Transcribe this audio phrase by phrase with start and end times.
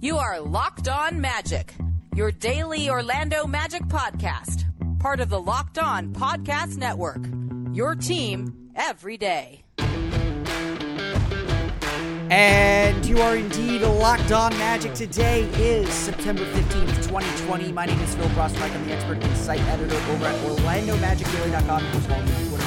[0.00, 1.74] You are Locked On Magic,
[2.16, 4.64] your daily Orlando Magic podcast,
[4.98, 7.24] part of the Locked On Podcast Network.
[7.72, 9.64] Your team every day.
[12.32, 14.94] And you are indeed locked on magic.
[14.94, 17.72] Today is September 15th, 2020.
[17.72, 18.72] My name is Philip Rossman-Reich.
[18.72, 21.84] I'm the expert insight editor over at OrlandoMagicDaily.com.
[21.84, 22.64] You can follow me on Twitter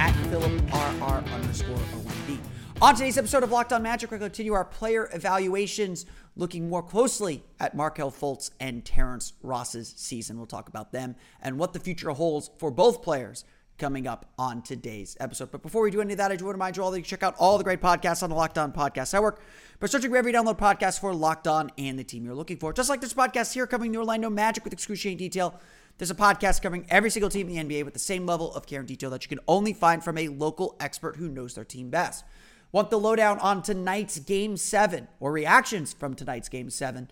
[0.00, 2.38] at PhilipRR underscore OMD.
[2.82, 6.06] On today's episode of Locked On Magic, we're going to continue our player evaluations,
[6.40, 10.38] looking more closely at Markelle Fultz and Terrence Ross's season.
[10.38, 13.44] We'll talk about them and what the future holds for both players
[13.76, 15.50] coming up on today's episode.
[15.50, 16.98] But before we do any of that, I do want to remind you all that
[16.98, 19.40] you check out all the great podcasts on the Locked On Podcast Network
[19.80, 22.72] by searching wherever you download podcasts for Locked On and the team you're looking for.
[22.72, 25.60] Just like this podcast here covering the Orlando Magic with excruciating detail,
[25.98, 28.66] there's a podcast covering every single team in the NBA with the same level of
[28.66, 31.64] care and detail that you can only find from a local expert who knows their
[31.64, 32.24] team best.
[32.72, 37.10] Want the lowdown on tonight's Game 7 or reactions from tonight's Game 7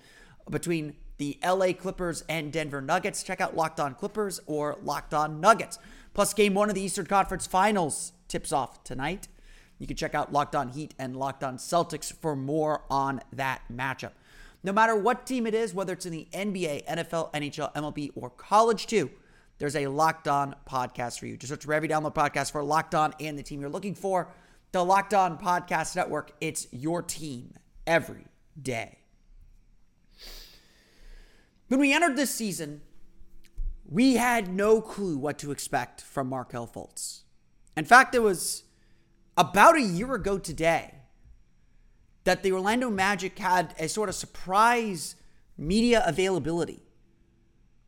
[0.48, 3.24] between the LA Clippers and Denver Nuggets?
[3.24, 5.80] Check out Locked On Clippers or Locked On Nuggets.
[6.14, 9.26] Plus, game one of the Eastern Conference Finals tips off tonight.
[9.78, 13.62] You can check out Locked On Heat and Locked On Celtics for more on that
[13.72, 14.12] matchup.
[14.62, 18.30] No matter what team it is, whether it's in the NBA, NFL, NHL, MLB, or
[18.30, 19.10] college too,
[19.58, 21.36] there's a Locked On podcast for you.
[21.36, 24.28] Just search for every download podcast for Locked On and the team you're looking for.
[24.70, 27.54] The Locked On Podcast Network, it's your team
[27.86, 28.26] every
[28.60, 28.98] day.
[31.68, 32.82] When we entered this season,
[33.86, 37.22] we had no clue what to expect from Markelle Fultz.
[37.78, 38.64] In fact, it was
[39.38, 40.96] about a year ago today
[42.24, 45.16] that the Orlando Magic had a sort of surprise
[45.56, 46.82] media availability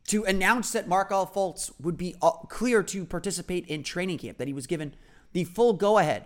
[0.07, 4.47] to announce that Markelle Fultz would be uh, clear to participate in training camp, that
[4.47, 4.95] he was given
[5.33, 6.25] the full go ahead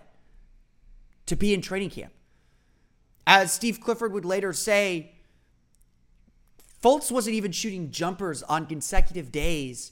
[1.26, 2.14] to be in training camp.
[3.28, 5.14] As Steve Clifford would later say,
[6.84, 9.92] Fultz wasn't even shooting jumpers on consecutive days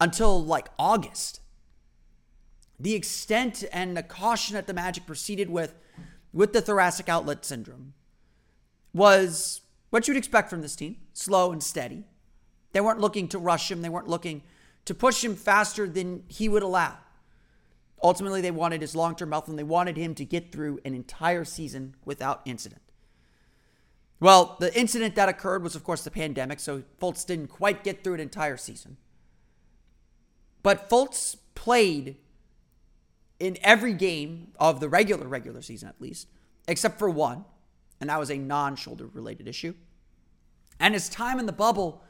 [0.00, 1.40] until like August.
[2.78, 5.74] The extent and the caution that the Magic proceeded with
[6.32, 7.94] with the thoracic outlet syndrome
[8.92, 9.60] was
[9.90, 12.04] what you'd expect from this team slow and steady.
[12.72, 14.42] They weren't looking to rush him, they weren't looking
[14.84, 16.98] to push him faster than he would allow.
[18.04, 20.94] Ultimately, they wanted his long term health and they wanted him to get through an
[20.94, 22.82] entire season without incident.
[24.20, 28.04] Well, the incident that occurred was, of course, the pandemic, so Fultz didn't quite get
[28.04, 28.98] through an entire season.
[30.62, 32.16] But Fultz played
[33.40, 36.28] in every game of the regular, regular season at least,
[36.68, 37.46] except for one,
[38.00, 39.74] and that was a non shoulder related issue.
[40.78, 42.04] And his time in the bubble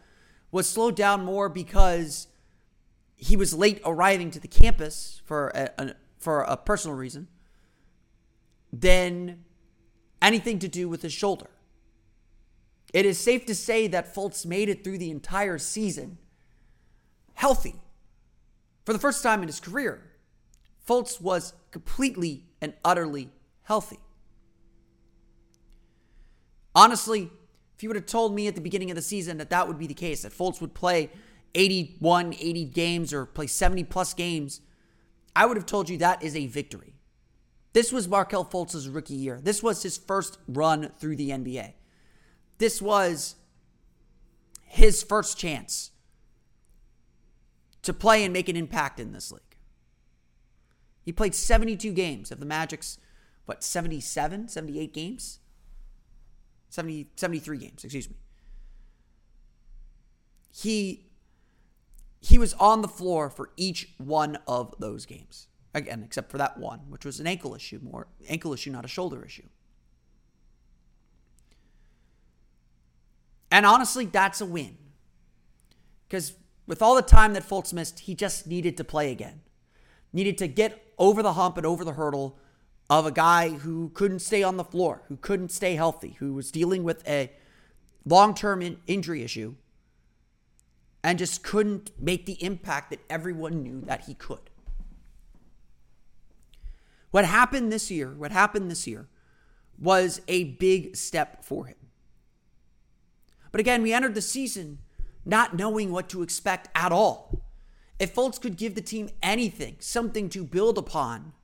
[0.51, 2.27] was slowed down more because
[3.17, 7.29] he was late arriving to the campus for a, a for a personal reason
[8.73, 9.45] than
[10.23, 11.47] anything to do with his shoulder.
[12.93, 16.19] It is safe to say that Fultz made it through the entire season
[17.35, 17.75] healthy.
[18.85, 20.03] For the first time in his career,
[20.87, 23.31] Fultz was completely and utterly
[23.65, 23.99] healthy.
[26.75, 27.31] Honestly,
[27.77, 29.79] if you would have told me at the beginning of the season that that would
[29.79, 31.11] be the case, that Fultz would play
[31.55, 34.61] 81, 80 games or play 70 plus games,
[35.37, 36.95] I would have told you that is a victory.
[37.73, 39.41] This was Markelle Fultz's rookie year.
[39.43, 41.75] This was his first run through the NBA
[42.59, 43.37] this was
[44.63, 45.91] his first chance
[47.83, 49.43] to play and make an impact in this league.
[51.03, 52.99] He played 72 games of the Magic's,
[53.45, 55.41] what, 77, 78 games?
[56.71, 58.17] 70, 73 games, excuse me.
[60.51, 61.11] He
[62.25, 65.49] he was on the floor for each one of those games.
[65.75, 68.89] Again, except for that one, which was an ankle issue, more ankle issue, not a
[68.89, 69.43] shoulder issue.
[73.51, 74.79] And honestly, that's a win.
[76.09, 76.33] Because
[76.67, 79.43] with all the time that Fultz missed, he just needed to play again.
[80.13, 82.39] Needed to get over the hump and over the hurdle
[82.89, 86.51] of a guy who couldn't stay on the floor, who couldn't stay healthy, who was
[86.51, 87.33] dealing with a
[88.07, 89.57] long term in- injury issue,
[91.05, 94.51] and just couldn't make the impact that everyone knew that he could.
[97.11, 99.07] What happened this year, what happened this year
[99.79, 101.77] was a big step for him.
[103.53, 104.79] But again, we entered the season
[105.27, 107.43] not knowing what to expect at all.
[107.99, 111.35] If Fultz could give the team anything, something to build upon,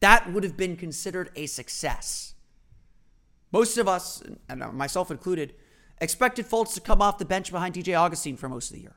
[0.00, 2.34] that would have been considered a success.
[3.52, 5.54] Most of us, and myself included,
[6.02, 8.96] expected Fultz to come off the bench behind DJ Augustin for most of the year.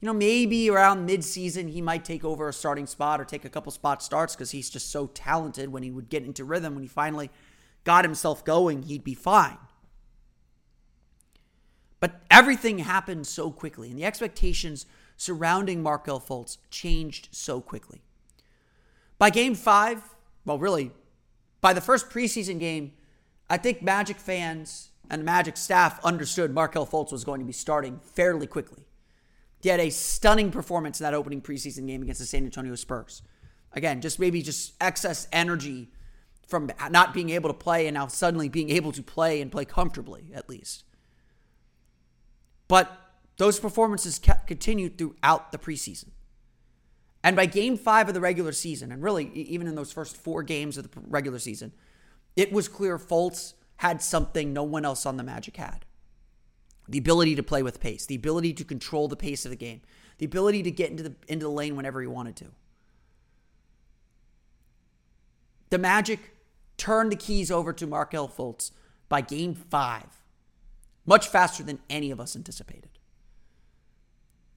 [0.00, 3.48] You know, maybe around mid-season he might take over a starting spot or take a
[3.48, 5.70] couple spot starts because he's just so talented.
[5.70, 7.30] When he would get into rhythm, when he finally
[7.84, 9.58] got himself going, he'd be fine.
[12.00, 14.86] But everything happened so quickly, and the expectations
[15.16, 18.02] surrounding Markelle Fultz changed so quickly.
[19.18, 20.02] By game five,
[20.44, 20.92] well, really,
[21.60, 22.92] by the first preseason game,
[23.50, 27.52] I think Magic fans and the Magic staff understood Markelle Fultz was going to be
[27.52, 28.84] starting fairly quickly.
[29.60, 33.22] He had a stunning performance in that opening preseason game against the San Antonio Spurs.
[33.72, 35.90] Again, just maybe just excess energy
[36.46, 39.64] from not being able to play and now suddenly being able to play and play
[39.64, 40.84] comfortably, at least.
[42.68, 42.90] But
[43.36, 46.10] those performances continued throughout the preseason.
[47.22, 50.42] And by game five of the regular season, and really even in those first four
[50.42, 51.72] games of the regular season,
[52.36, 55.84] it was clear Fultz had something no one else on the Magic had
[56.88, 59.82] the ability to play with pace, the ability to control the pace of the game,
[60.16, 62.46] the ability to get into the into the lane whenever he wanted to.
[65.70, 66.18] The Magic
[66.78, 68.70] turned the keys over to Markelle Fultz
[69.08, 70.04] by game 5,
[71.04, 72.98] much faster than any of us anticipated.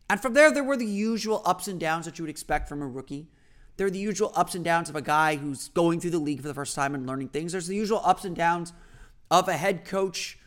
[0.09, 2.81] And from there there were the usual ups and downs that you would expect from
[2.81, 3.27] a rookie.
[3.75, 6.41] There are the usual ups and downs of a guy who's going through the league
[6.41, 7.51] for the first time and learning things.
[7.51, 8.73] There's the usual ups and downs
[9.31, 10.37] of a head coach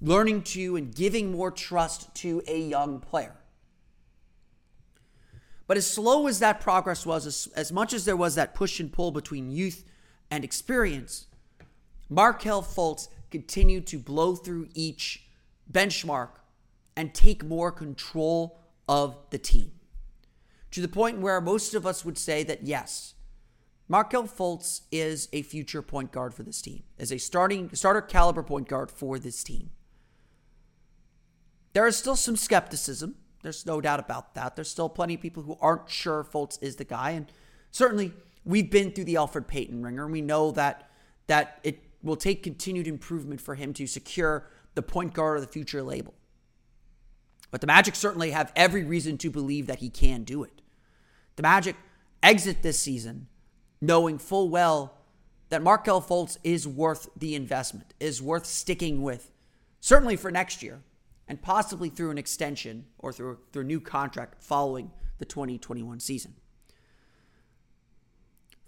[0.00, 3.34] learning to and giving more trust to a young player.
[5.66, 8.78] But as slow as that progress was, as, as much as there was that push
[8.78, 9.84] and pull between youth
[10.30, 11.26] and experience,
[12.08, 15.26] Markelle Fultz continued to blow through each
[15.70, 16.30] benchmark
[16.96, 19.70] and take more control of the team.
[20.72, 23.14] To the point where most of us would say that yes,
[23.90, 28.44] Markelle Fultz is a future point guard for this team, is a starting starter caliber
[28.44, 29.70] point guard for this team.
[31.72, 33.16] There is still some skepticism.
[33.42, 34.54] There's no doubt about that.
[34.54, 37.10] There's still plenty of people who aren't sure Fultz is the guy.
[37.10, 37.32] And
[37.72, 38.12] certainly
[38.44, 40.88] we've been through the Elfrid Payton ringer, and we know that
[41.26, 44.46] that it will take continued improvement for him to secure
[44.76, 46.14] the point guard of the future label.
[47.50, 50.62] But the Magic certainly have every reason to believe that he can do it.
[51.34, 51.74] The Magic
[52.22, 53.26] exit this season
[53.80, 54.96] knowing full well
[55.48, 59.32] that Markelle Fultz is worth the investment, is worth sticking with,
[59.80, 60.80] certainly for next year
[61.30, 66.34] and possibly through an extension or through, through a new contract following the 2021 season.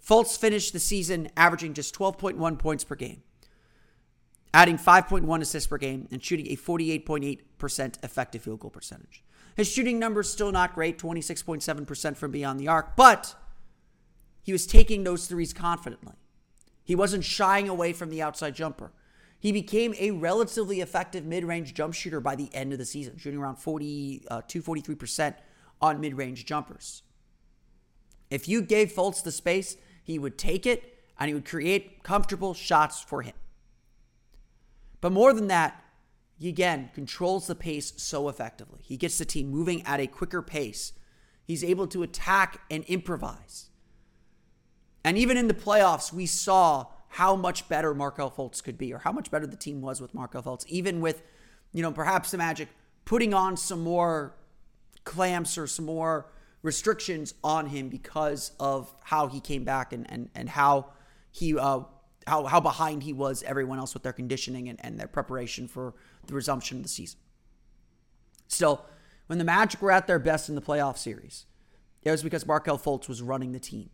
[0.05, 3.21] Fultz finished the season averaging just 12.1 points per game,
[4.53, 9.23] adding 5.1 assists per game, and shooting a 48.8% effective field goal percentage.
[9.55, 13.35] His shooting numbers still not great, 26.7% from beyond the arc, but
[14.43, 16.13] he was taking those threes confidently.
[16.83, 18.91] He wasn't shying away from the outside jumper.
[19.39, 23.17] He became a relatively effective mid range jump shooter by the end of the season,
[23.17, 25.35] shooting around 40, uh, 43%
[25.81, 27.03] on mid range jumpers.
[28.29, 32.53] If you gave Fultz the space, he would take it and he would create comfortable
[32.53, 33.35] shots for him.
[35.01, 35.83] But more than that,
[36.39, 38.79] he again controls the pace so effectively.
[38.83, 40.93] He gets the team moving at a quicker pace.
[41.45, 43.69] He's able to attack and improvise.
[45.03, 48.99] And even in the playoffs, we saw how much better Markelle Fultz could be, or
[48.99, 51.21] how much better the team was with Markelle Fultz, even with,
[51.71, 52.69] you know, perhaps the Magic
[53.05, 54.35] putting on some more
[55.03, 56.31] clamps or some more
[56.61, 60.87] restrictions on him because of how he came back and and, and how
[61.29, 61.81] he uh,
[62.25, 65.93] how how behind he was everyone else with their conditioning and, and their preparation for
[66.25, 67.19] the resumption of the season.
[68.47, 68.85] Still,
[69.27, 71.45] when the Magic were at their best in the playoff series,
[72.01, 73.89] it was because Markelle Fultz was running the team.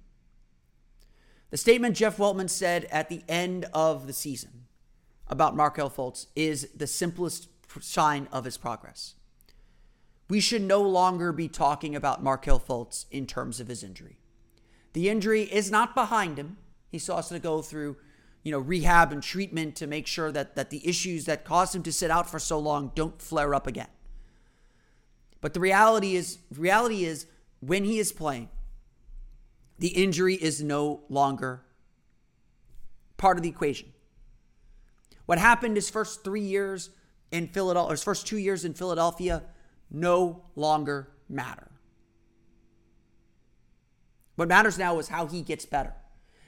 [1.50, 4.66] The statement Jeff Weltman said at the end of the season
[5.28, 9.16] about Markelle Fultz is the simplest sign of his progress.
[10.30, 14.20] We should no longer be talking about Markelle Fultz in terms of his injury.
[14.94, 16.58] The injury is not behind him.
[16.92, 17.98] He still has to go through,
[18.44, 21.84] you know, rehab and treatment to make sure that, that the issues that caused him
[21.84, 23.88] to sit out for so long don't flare up again.
[25.42, 27.26] But the reality is, reality is
[27.60, 28.50] when he is playing,
[29.80, 31.64] the injury is no longer
[33.18, 33.92] part of the equation.
[35.26, 36.90] What happened his first three years
[37.32, 39.44] in Philadelphia, his first two years in Philadelphia,
[39.92, 41.68] no longer matter.
[44.36, 45.94] What matters now is how he gets better.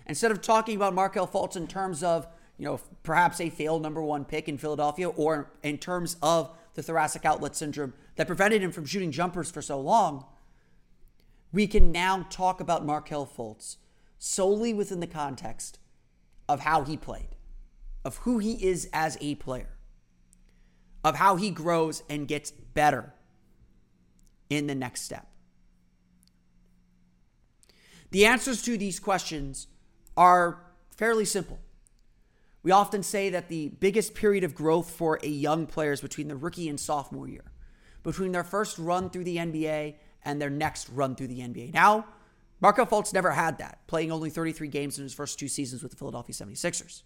[0.06, 4.02] Instead of talking about Markelle Fultz in terms of, you know, perhaps a failed number
[4.02, 8.72] one pick in Philadelphia or in terms of the thoracic outlet syndrome that prevented him
[8.72, 10.26] from shooting jumpers for so long,
[11.51, 13.77] we can now talk about Markelle Fultz
[14.17, 15.79] solely within the context
[16.48, 17.36] of how he played,
[18.05, 19.77] of who he is as a player,
[21.03, 23.13] of how he grows and gets better
[24.50, 25.27] in the next step.
[28.12, 29.67] The answers to these questions
[30.15, 31.60] are fairly simple.
[32.63, 36.27] We often say that the biggest period of growth for a young player is between
[36.27, 37.51] the rookie and sophomore year,
[38.03, 41.74] between their first run through the NBA and their next run through the NBA.
[41.74, 42.06] Now,
[42.62, 45.92] Markelle Fultz never had that, playing only 33 games in his first two seasons with
[45.92, 47.04] the Philadelphia 76ers.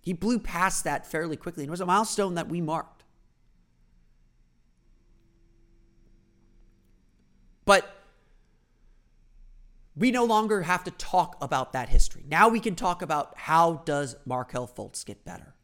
[0.00, 3.04] He blew past that fairly quickly, and it was a milestone that we marked.
[7.66, 7.94] But
[9.94, 12.24] we no longer have to talk about that history.
[12.26, 15.54] Now we can talk about how does Markelle Fultz get better.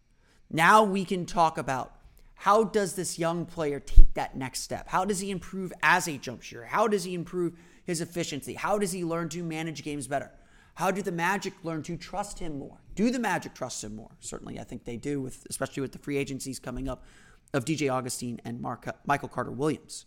[0.51, 1.97] Now we can talk about
[2.35, 4.89] how does this young player take that next step?
[4.89, 6.67] How does he improve as a jump shooter?
[6.67, 8.55] How does he improve his efficiency?
[8.55, 10.31] How does he learn to manage games better?
[10.75, 12.81] How do the Magic learn to trust him more?
[12.95, 14.11] Do the Magic trust him more?
[14.21, 17.05] Certainly, I think they do, with especially with the free agencies coming up
[17.53, 20.07] of DJ Augustin and Mark, Michael Carter Williams.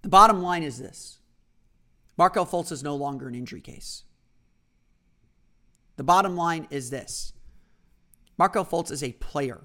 [0.00, 1.18] The bottom line is this
[2.16, 4.04] Markelle Fultz is no longer an injury case.
[5.96, 7.32] The bottom line is this
[8.38, 9.62] Markelle Fultz is a player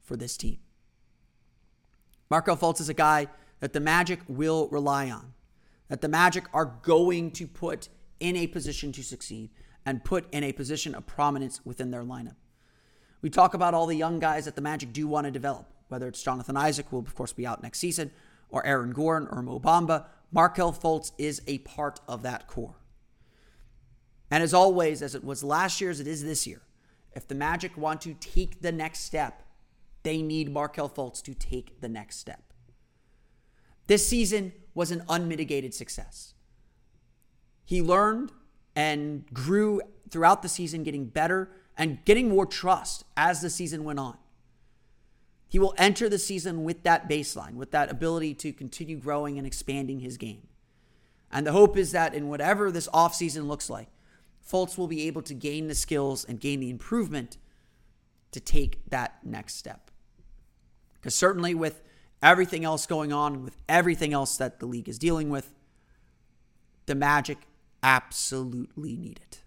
[0.00, 0.58] for this team.
[2.30, 3.26] Markelle Fultz is a guy
[3.60, 5.34] that the Magic will rely on,
[5.88, 7.88] that the Magic are going to put
[8.20, 9.50] in a position to succeed
[9.84, 12.36] and put in a position of prominence within their lineup.
[13.20, 16.08] We talk about all the young guys that the Magic do want to develop, whether
[16.08, 18.10] it's Jonathan Isaac, who will, of course, be out next season,
[18.48, 22.76] or Aaron Gordon or Mo Bamba, Markelle Fultz is a part of that core.
[24.30, 26.62] And as always, as it was last year, as it is this year,
[27.14, 29.42] if the Magic want to take the next step,
[30.02, 32.42] they need Markelle Fultz to take the next step.
[33.86, 36.34] This season was an unmitigated success.
[37.64, 38.32] He learned
[38.74, 43.98] and grew throughout the season, getting better and getting more trust as the season went
[43.98, 44.16] on.
[45.48, 49.46] He will enter the season with that baseline, with that ability to continue growing and
[49.46, 50.48] expanding his game.
[51.30, 53.88] And the hope is that in whatever this offseason looks like,
[54.46, 57.36] Fultz will be able to gain the skills and gain the improvement
[58.32, 59.90] to take that next step.
[60.94, 61.82] Because certainly, with
[62.22, 65.54] everything else going on, with everything else that the league is dealing with,
[66.86, 67.38] the Magic
[67.82, 69.42] absolutely need it.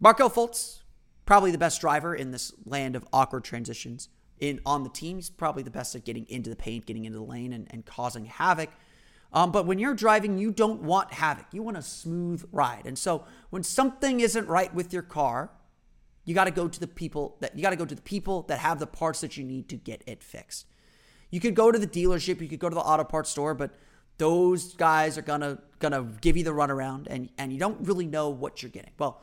[0.00, 0.80] Markelle Fultz
[1.28, 4.08] probably the best driver in this land of awkward transitions.
[4.40, 7.18] In on the team, he's probably the best at getting into the paint, getting into
[7.18, 8.70] the lane, and, and causing havoc.
[9.32, 11.46] Um, but when you're driving, you don't want havoc.
[11.52, 12.86] You want a smooth ride.
[12.86, 15.50] And so when something isn't right with your car,
[16.24, 18.42] you got to go to the people that you got to go to the people
[18.48, 20.66] that have the parts that you need to get it fixed.
[21.30, 23.74] You could go to the dealership, you could go to the auto parts store, but
[24.18, 28.28] those guys are gonna gonna give you the runaround, and and you don't really know
[28.28, 28.92] what you're getting.
[28.98, 29.22] Well,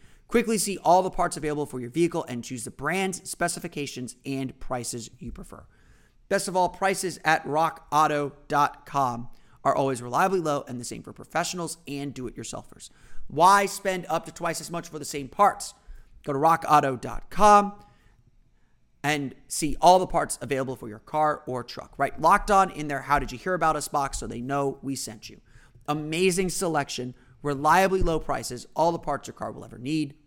[0.31, 4.57] Quickly see all the parts available for your vehicle and choose the brands, specifications, and
[4.61, 5.65] prices you prefer.
[6.29, 9.27] Best of all, prices at rockauto.com
[9.65, 12.89] are always reliably low and the same for professionals and do it yourselfers.
[13.27, 15.73] Why spend up to twice as much for the same parts?
[16.23, 17.83] Go to rockauto.com
[19.03, 22.19] and see all the parts available for your car or truck, right?
[22.21, 24.95] Locked on in their How Did You Hear About Us box so they know we
[24.95, 25.41] sent you.
[25.89, 30.13] Amazing selection reliably low prices, all the parts your car will ever need.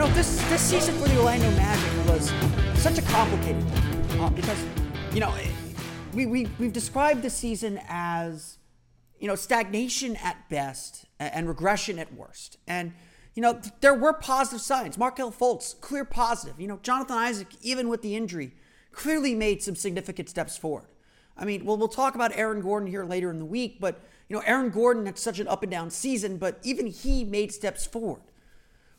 [0.00, 2.32] Know, this this season for the Orlando Magic was
[2.80, 3.62] such a complicated
[4.18, 4.58] one uh, because,
[5.12, 5.30] you know,
[6.14, 8.56] we, we, we've described the season as,
[9.18, 12.56] you know, stagnation at best and regression at worst.
[12.66, 12.94] And,
[13.34, 14.96] you know, there were positive signs.
[14.96, 16.58] Markelle Fultz, clear positive.
[16.58, 18.54] You know, Jonathan Isaac, even with the injury,
[18.92, 20.88] clearly made some significant steps forward.
[21.36, 24.36] I mean, well, we'll talk about Aaron Gordon here later in the week, but, you
[24.36, 27.84] know, Aaron Gordon had such an up and down season, but even he made steps
[27.84, 28.22] forward.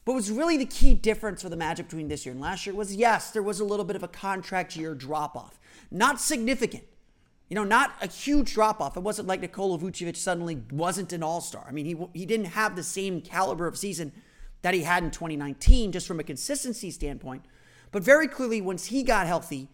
[0.04, 2.76] But was really the key difference for the Magic between this year and last year
[2.76, 5.60] was yes, there was a little bit of a contract year drop off.
[5.92, 6.84] Not significant.
[7.50, 8.96] You know, not a huge drop off.
[8.96, 11.66] It wasn't like Nikola Vucevic suddenly wasn't an all star.
[11.68, 14.14] I mean, he, he didn't have the same caliber of season
[14.62, 17.44] that he had in 2019, just from a consistency standpoint.
[17.92, 19.68] But very clearly, once he got healthy,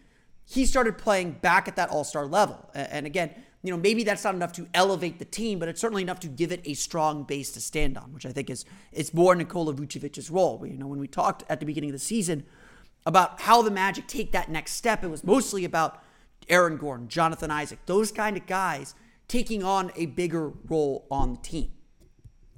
[0.44, 2.70] he started playing back at that all star level.
[2.74, 3.32] And again,
[3.64, 6.28] you know, maybe that's not enough to elevate the team, but it's certainly enough to
[6.28, 9.74] give it a strong base to stand on, which I think is it's more Nikola
[9.74, 10.66] Vucevic's role.
[10.66, 12.46] You know, when we talked at the beginning of the season
[13.06, 16.04] about how the Magic take that next step, it was mostly about
[16.50, 18.94] Aaron Gordon, Jonathan Isaac, those kind of guys
[19.28, 21.72] taking on a bigger role on the team.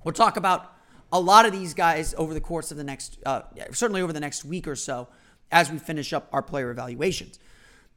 [0.03, 0.73] We'll talk about
[1.11, 3.41] a lot of these guys over the course of the next, uh,
[3.71, 5.07] certainly over the next week or so,
[5.51, 7.39] as we finish up our player evaluations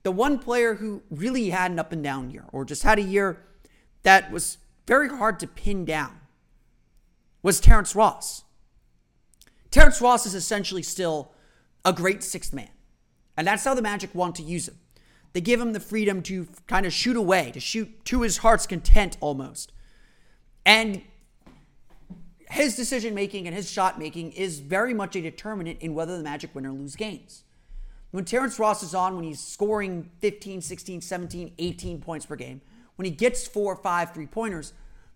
[0.02, 3.02] the one player who really had an up and down year, or just had a
[3.02, 3.38] year
[4.02, 6.20] that was very hard to pin down,
[7.42, 8.44] was Terrence Ross.
[9.70, 11.32] Terrence Ross is essentially still
[11.84, 12.68] a great sixth man.
[13.36, 14.78] And that's how the Magic want to use him.
[15.32, 18.66] They give him the freedom to kind of shoot away, to shoot to his heart's
[18.66, 19.72] content almost.
[20.66, 21.02] And
[22.50, 26.22] his decision making and his shot making is very much a determinant in whether the
[26.22, 27.44] Magic win or lose games.
[28.12, 32.60] When Terrence Ross is on, when he's scoring 15, 16, 17, 18 points per game,
[32.96, 34.74] when he gets four, five, three pointers,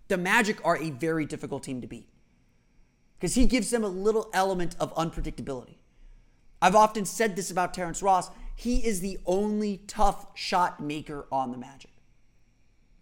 [0.08, 2.08] the Magic are a very difficult team to beat
[3.18, 5.76] because he gives them a little element of unpredictability.
[6.60, 8.30] I've often said this about Terrence Ross.
[8.54, 11.90] He is the only tough shot maker on the Magic.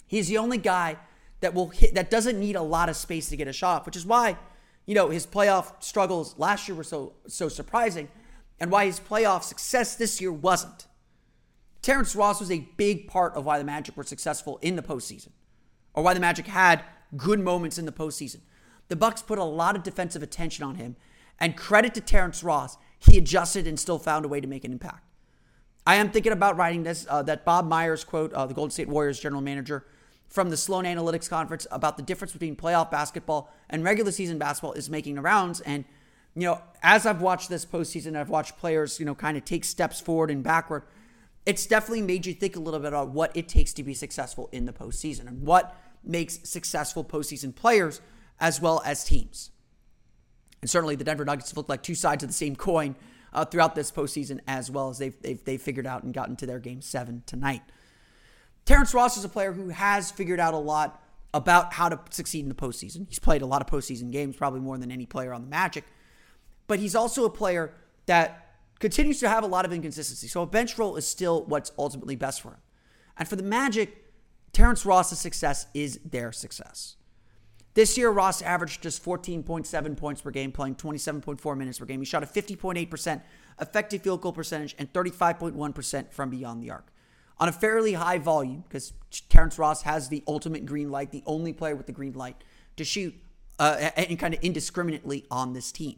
[0.09, 0.97] He's the only guy
[1.41, 3.87] that will hit that doesn't need a lot of space to get a shot, off,
[3.87, 4.39] which is why,
[4.87, 8.09] you know, his playoff struggles last year were so so surprising
[8.61, 10.87] and why his playoff success this year wasn't.
[11.83, 15.31] Terrence Ross was a big part of why the Magic were successful in the postseason,
[15.93, 16.83] or why the Magic had
[17.17, 18.41] good moments in the postseason.
[18.89, 20.97] The Bucks put a lot of defensive attention on him,
[21.39, 24.73] and credit to Terrence Ross, he adjusted and still found a way to make an
[24.73, 25.05] impact.
[25.87, 28.89] I am thinking about writing this uh, that Bob Myers quote, uh, the Golden State
[28.89, 29.85] Warriors general manager,
[30.29, 34.73] from the Sloan Analytics Conference about the difference between playoff basketball and regular season basketball
[34.73, 35.61] is making the rounds.
[35.61, 35.85] And
[36.35, 39.65] you know, as I've watched this postseason, I've watched players, you know, kind of take
[39.65, 40.83] steps forward and backward.
[41.47, 44.49] It's definitely made you think a little bit about what it takes to be successful
[44.51, 48.01] in the postseason and what makes successful postseason players
[48.41, 49.51] as well as teams.
[50.61, 52.97] And certainly the Denver Nuggets look like two sides of the same coin
[53.33, 56.47] uh, throughout this postseason as well as they've, they've, they've figured out and gotten to
[56.47, 57.63] their game seven tonight.
[58.65, 61.03] Terrence Ross is a player who has figured out a lot
[61.35, 63.07] about how to succeed in the postseason.
[63.09, 65.85] He's played a lot of postseason games, probably more than any player on the Magic
[66.67, 67.73] but he's also a player
[68.07, 70.29] that continues to have a lot of inconsistency.
[70.29, 72.61] So a bench role is still what's ultimately best for him.
[73.17, 74.05] And for the Magic,
[74.53, 76.97] Terrence Ross's success is their success.
[77.75, 82.01] This year, Ross averaged just 14.7 points per game, playing 27.4 minutes per game.
[82.01, 83.21] He shot a 50.8%
[83.61, 86.93] effective field goal percentage and 35.1% from beyond the arc.
[87.39, 88.93] On a fairly high volume, because
[89.29, 92.37] Terrence Ross has the ultimate green light, the only player with the green light
[92.77, 93.13] to shoot
[93.59, 95.97] uh, and kind of indiscriminately on this team.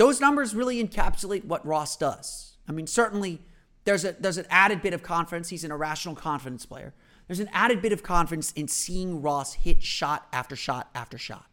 [0.00, 2.56] Those numbers really encapsulate what Ross does.
[2.66, 3.38] I mean, certainly
[3.84, 5.50] there's a there's an added bit of confidence.
[5.50, 6.94] He's an irrational confidence player.
[7.26, 11.44] There's an added bit of confidence in seeing Ross hit shot after shot after shot.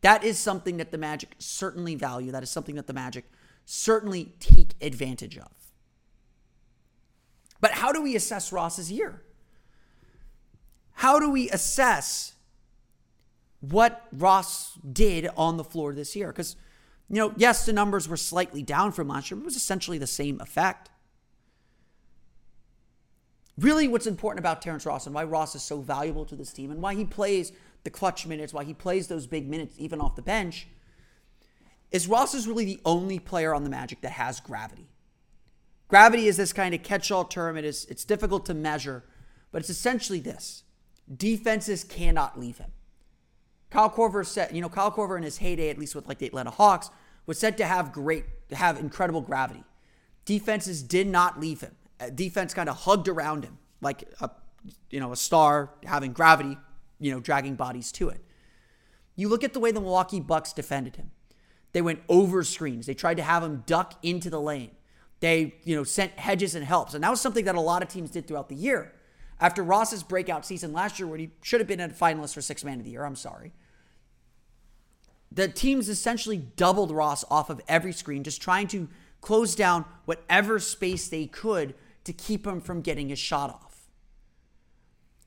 [0.00, 2.32] That is something that the Magic certainly value.
[2.32, 3.24] That is something that the Magic
[3.64, 5.52] certainly take advantage of.
[7.60, 9.22] But how do we assess Ross's year?
[10.94, 12.34] How do we assess
[13.60, 16.32] what Ross did on the floor this year?
[16.32, 16.56] Because
[17.08, 19.98] you know, yes, the numbers were slightly down from last year, but it was essentially
[19.98, 20.90] the same effect.
[23.58, 26.70] really what's important about Terrence Ross and why Ross is so valuable to this team
[26.70, 27.52] and why he plays
[27.84, 30.66] the clutch minutes, why he plays those big minutes even off the bench,
[31.90, 34.88] is Ross is really the only player on the Magic that has gravity.
[35.86, 37.56] Gravity is this kind of catch-all term.
[37.56, 39.04] It is it's difficult to measure,
[39.52, 40.64] but it's essentially this.
[41.14, 42.72] Defenses cannot leave him.
[43.74, 46.26] Kyle Korver said, you know, Kyle Korver in his heyday, at least with like the
[46.26, 46.90] Atlanta Hawks,
[47.26, 49.64] was said to have great, have incredible gravity.
[50.24, 51.74] Defenses did not leave him.
[51.98, 54.30] Uh, defense kind of hugged around him like a,
[54.90, 56.56] you know, a star having gravity,
[57.00, 58.20] you know, dragging bodies to it.
[59.16, 61.10] You look at the way the Milwaukee Bucks defended him.
[61.72, 62.86] They went over screens.
[62.86, 64.70] They tried to have him duck into the lane.
[65.18, 66.94] They, you know, sent hedges and helps.
[66.94, 68.92] And that was something that a lot of teams did throughout the year.
[69.40, 72.62] After Ross's breakout season last year, where he should have been a finalist for six
[72.62, 73.52] man of the year, I'm sorry.
[75.34, 78.88] The teams essentially doubled Ross off of every screen, just trying to
[79.20, 83.88] close down whatever space they could to keep him from getting his shot off.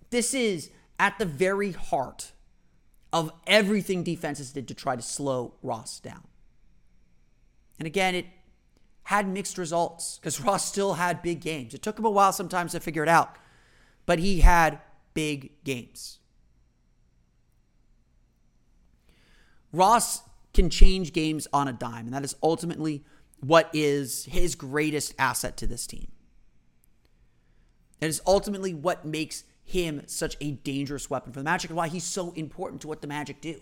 [0.10, 2.32] This is at the very heart
[3.12, 6.24] of everything defenses did to try to slow Ross down.
[7.80, 8.26] And again, it
[9.04, 11.74] had mixed results because Ross still had big games.
[11.74, 13.36] It took him a while sometimes to figure it out,
[14.06, 14.80] but he had
[15.14, 16.20] big games.
[19.72, 20.22] Ross
[20.54, 23.04] can change games on a dime, and that is ultimately
[23.40, 26.08] what is his greatest asset to this team.
[28.00, 31.88] That is ultimately what makes him such a dangerous weapon for the Magic and why
[31.88, 33.62] he's so important to what the Magic do.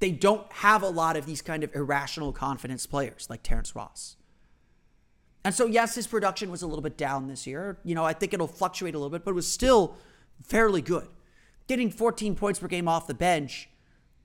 [0.00, 4.16] They don't have a lot of these kind of irrational confidence players like Terrence Ross.
[5.44, 7.78] And so, yes, his production was a little bit down this year.
[7.84, 9.96] You know, I think it'll fluctuate a little bit, but it was still
[10.42, 11.08] fairly good.
[11.66, 13.68] Getting 14 points per game off the bench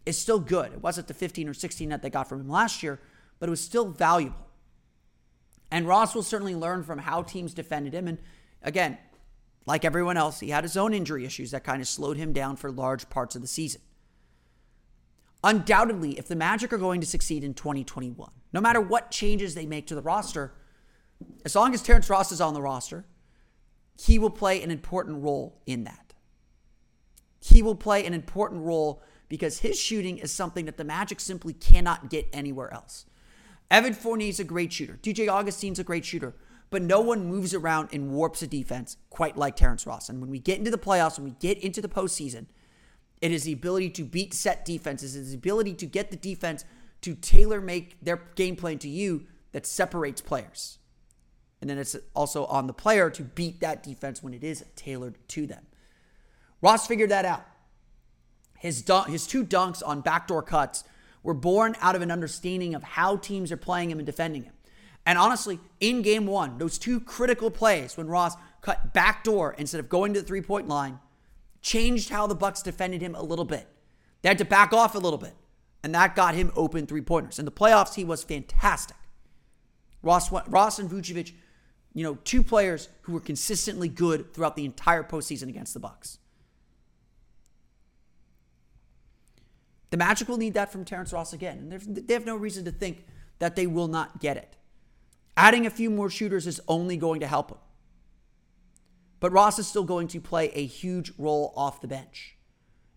[0.09, 0.73] is still good.
[0.73, 2.99] It wasn't the 15 or 16 that they got from him last year,
[3.39, 4.47] but it was still valuable.
[5.71, 8.07] And Ross will certainly learn from how teams defended him.
[8.07, 8.17] And
[8.63, 8.97] again,
[9.65, 12.55] like everyone else, he had his own injury issues that kind of slowed him down
[12.55, 13.81] for large parts of the season.
[15.43, 19.65] Undoubtedly, if the Magic are going to succeed in 2021, no matter what changes they
[19.65, 20.53] make to the roster,
[21.45, 23.05] as long as Terrence Ross is on the roster,
[23.97, 26.13] he will play an important role in that.
[27.41, 31.53] He will play an important role because his shooting is something that the Magic simply
[31.53, 33.05] cannot get anywhere else.
[33.71, 34.99] Evan Fournier is a great shooter.
[35.01, 36.33] DJ Augustin's a great shooter
[36.69, 40.09] but no one moves around and warps a defense quite like Terrence Ross.
[40.09, 42.45] And when we get into the playoffs, when we get into the postseason,
[43.21, 46.17] it is the ability to beat set defenses, it is the ability to get the
[46.17, 46.63] defense
[47.01, 50.77] to tailor make their game plan to you that separates players.
[51.61, 55.17] And then it's also on the player to beat that defense when it is tailored
[55.29, 55.65] to them.
[56.61, 57.45] Ross figured that out.
[58.59, 60.83] His, his two dunks on backdoor cuts
[61.23, 64.53] were born out of an understanding of how teams are playing him and defending him.
[65.05, 69.89] And honestly, in game one, those two critical plays when Ross cut backdoor instead of
[69.89, 70.99] going to the three point line
[71.61, 73.67] changed how the Bucks defended him a little bit.
[74.21, 75.33] They had to back off a little bit,
[75.83, 77.39] and that got him open three pointers.
[77.39, 78.97] In the playoffs, he was fantastic.
[80.01, 81.33] Ross, Ross and Vucevic,
[81.93, 86.19] you know, two players who were consistently good throughout the entire postseason against the Bucks.
[89.89, 92.71] The Magic will need that from Terrence Ross again, and they have no reason to
[92.71, 93.05] think
[93.39, 94.55] that they will not get it.
[95.35, 97.57] Adding a few more shooters is only going to help him.
[99.19, 102.35] But Ross is still going to play a huge role off the bench.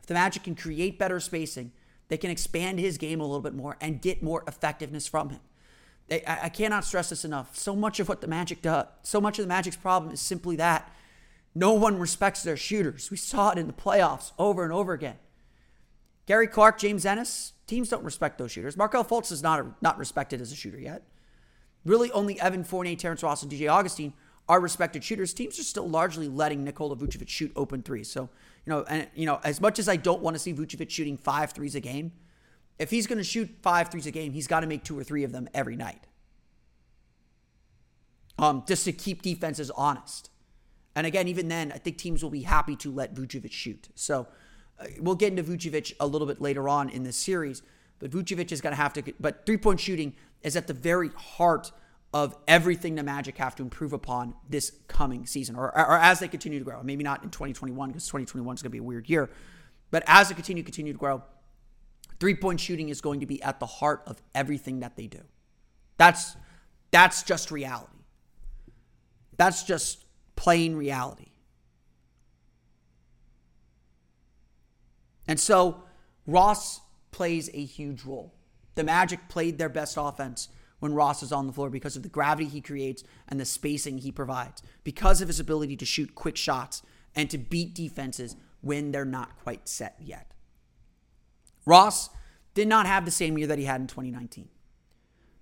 [0.00, 1.72] If the Magic can create better spacing,
[2.08, 5.40] they can expand his game a little bit more and get more effectiveness from him.
[6.08, 7.56] They, I, I cannot stress this enough.
[7.56, 10.56] So much of what the Magic does, so much of the Magic's problem is simply
[10.56, 10.92] that
[11.54, 13.10] no one respects their shooters.
[13.10, 15.16] We saw it in the playoffs over and over again.
[16.26, 18.76] Gary Clark, James Ennis, teams don't respect those shooters.
[18.76, 21.02] Markelle Fultz is not, not respected as a shooter yet.
[21.84, 24.12] Really, only Evan Fournier, Terrence Ross, and DJ Augustin
[24.48, 25.34] are respected shooters.
[25.34, 28.10] Teams are still largely letting Nikola Vucevic shoot open threes.
[28.10, 28.28] So,
[28.64, 31.16] you know, and you know, as much as I don't want to see Vucevic shooting
[31.16, 32.12] five threes a game,
[32.78, 35.04] if he's going to shoot five threes a game, he's got to make two or
[35.04, 36.06] three of them every night.
[38.38, 40.30] Um, just to keep defenses honest.
[40.94, 43.88] And again, even then, I think teams will be happy to let Vucevic shoot.
[43.94, 44.26] So
[44.78, 47.62] Uh, we'll get into Vucevic a little bit later on in this series.
[47.98, 51.10] But Vucevic is going to have to, but three point shooting is at the very
[51.10, 51.70] heart
[52.14, 56.28] of everything the Magic have to improve upon this coming season or, or as they
[56.28, 56.82] continue to grow.
[56.82, 59.30] Maybe not in 2021 because 2021 is going to be a weird year.
[59.90, 61.22] But as they continue, continue to grow,
[62.20, 65.20] three point shooting is going to be at the heart of everything that they do.
[65.96, 66.36] That's,
[66.90, 67.98] that's just reality.
[69.36, 70.04] That's just
[70.36, 71.31] plain reality.
[75.26, 75.84] And so
[76.26, 76.80] Ross
[77.10, 78.34] plays a huge role.
[78.74, 80.48] The Magic played their best offense
[80.80, 83.98] when Ross is on the floor because of the gravity he creates and the spacing
[83.98, 86.82] he provides, because of his ability to shoot quick shots
[87.14, 90.32] and to beat defenses when they're not quite set yet.
[91.64, 92.10] Ross
[92.54, 94.48] did not have the same year that he had in 2019,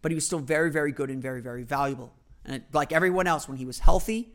[0.02, 2.12] but he was still very, very good and very, very valuable.
[2.44, 4.34] And like everyone else, when he was healthy,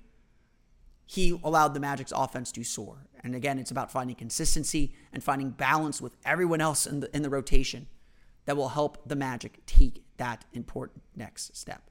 [1.06, 3.08] he allowed the Magic's offense to soar.
[3.24, 7.22] And again, it's about finding consistency and finding balance with everyone else in the, in
[7.22, 7.88] the rotation
[8.46, 11.90] that will help the Magic take that important next step.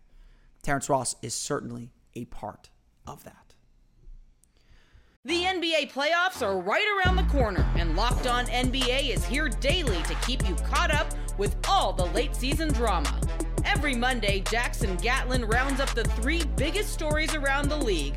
[0.62, 2.70] Terrence Ross is certainly a part
[3.06, 3.44] of that.
[5.26, 10.02] The NBA playoffs are right around the corner, and Locked On NBA is here daily
[10.02, 11.06] to keep you caught up
[11.38, 13.18] with all the late season drama.
[13.64, 18.16] Every Monday, Jackson Gatlin rounds up the three biggest stories around the league,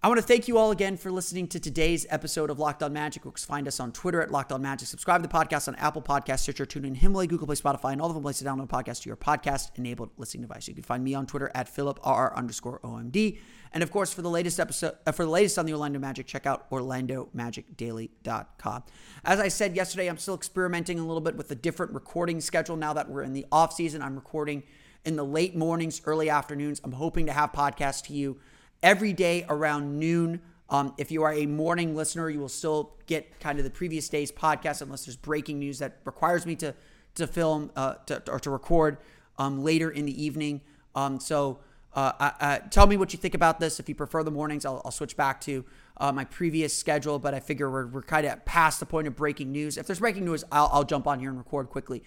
[0.00, 2.92] I want to thank you all again for listening to today's episode of Locked On
[2.92, 3.24] Magic.
[3.36, 4.86] Find us on Twitter at Locked On Magic.
[4.86, 8.08] Subscribe to the podcast on Apple Podcasts, Stitcher, TuneIn, Himalaya, Google Play, Spotify, and all
[8.08, 10.68] of the places to download podcasts to your podcast-enabled listening device.
[10.68, 13.40] You can find me on Twitter at PhilipRR underscore OMD.
[13.72, 16.28] And of course, for the latest episode, uh, for the latest on the Orlando Magic,
[16.28, 18.84] check out OrlandoMagicDaily.com.
[19.24, 22.76] As I said yesterday, I'm still experimenting a little bit with a different recording schedule
[22.76, 24.00] now that we're in the off season.
[24.00, 24.62] I'm recording
[25.04, 26.80] in the late mornings, early afternoons.
[26.84, 28.38] I'm hoping to have podcasts to you
[28.82, 30.40] every day around noon.
[30.70, 34.08] Um, if you are a morning listener, you will still get kind of the previous
[34.08, 36.74] day's podcast unless there's breaking news that requires me to
[37.14, 38.98] to film uh, to, or to record
[39.38, 40.60] um, later in the evening.
[40.94, 41.58] Um, so
[41.94, 43.80] uh, uh, tell me what you think about this.
[43.80, 45.64] If you prefer the mornings, I'll, I'll switch back to
[45.96, 47.18] uh, my previous schedule.
[47.18, 49.76] But I figure we're, we're kind of past the point of breaking news.
[49.76, 52.02] If there's breaking news, I'll, I'll jump on here and record quickly.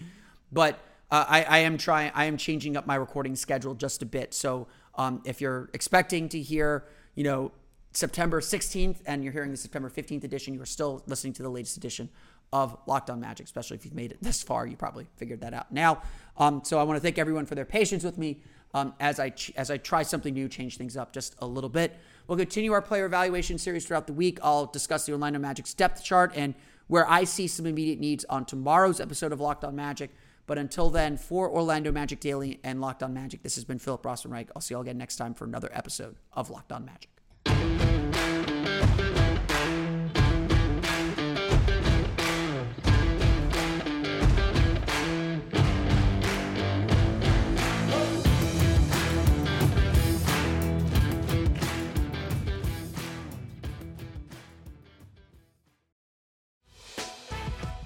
[0.50, 0.78] But
[1.10, 2.10] uh, I, I am trying.
[2.14, 4.32] I am changing up my recording schedule just a bit.
[4.32, 7.52] So um, if you're expecting to hear, you know,
[7.92, 11.76] September 16th and you're hearing the September 15th edition, you're still listening to the latest
[11.76, 12.08] edition
[12.52, 14.66] of Locked On Magic, especially if you've made it this far.
[14.66, 16.02] You probably figured that out now.
[16.36, 18.40] Um, so I want to thank everyone for their patience with me
[18.74, 21.70] um, as I ch- as I try something new, change things up just a little
[21.70, 21.98] bit.
[22.26, 24.38] We'll continue our player evaluation series throughout the week.
[24.42, 26.54] I'll discuss the Orlando Magic's depth chart and
[26.88, 30.10] where I see some immediate needs on tomorrow's episode of Locked On Magic.
[30.46, 34.02] But until then, for Orlando Magic Daily and Locked On Magic, this has been Philip
[34.02, 34.50] Rossman-Reich.
[34.54, 37.08] I'll see you all again next time for another episode of Locked On Magic.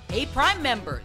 [0.08, 1.04] Hey, Prime members,